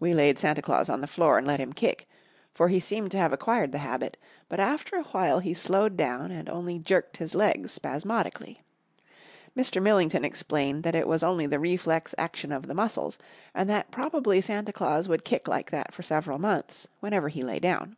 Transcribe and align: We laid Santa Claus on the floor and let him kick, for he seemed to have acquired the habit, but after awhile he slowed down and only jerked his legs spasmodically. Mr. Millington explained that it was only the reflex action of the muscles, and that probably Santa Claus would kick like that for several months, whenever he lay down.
We 0.00 0.12
laid 0.12 0.40
Santa 0.40 0.60
Claus 0.60 0.88
on 0.88 1.02
the 1.02 1.06
floor 1.06 1.38
and 1.38 1.46
let 1.46 1.60
him 1.60 1.72
kick, 1.72 2.08
for 2.52 2.66
he 2.66 2.80
seemed 2.80 3.12
to 3.12 3.18
have 3.18 3.32
acquired 3.32 3.70
the 3.70 3.78
habit, 3.78 4.16
but 4.48 4.58
after 4.58 4.96
awhile 4.96 5.38
he 5.38 5.54
slowed 5.54 5.96
down 5.96 6.32
and 6.32 6.48
only 6.48 6.80
jerked 6.80 7.18
his 7.18 7.32
legs 7.32 7.70
spasmodically. 7.70 8.60
Mr. 9.56 9.80
Millington 9.80 10.24
explained 10.24 10.82
that 10.82 10.96
it 10.96 11.06
was 11.06 11.22
only 11.22 11.46
the 11.46 11.60
reflex 11.60 12.12
action 12.18 12.50
of 12.50 12.66
the 12.66 12.74
muscles, 12.74 13.18
and 13.54 13.70
that 13.70 13.92
probably 13.92 14.40
Santa 14.40 14.72
Claus 14.72 15.08
would 15.08 15.24
kick 15.24 15.46
like 15.46 15.70
that 15.70 15.94
for 15.94 16.02
several 16.02 16.40
months, 16.40 16.88
whenever 16.98 17.28
he 17.28 17.44
lay 17.44 17.60
down. 17.60 17.96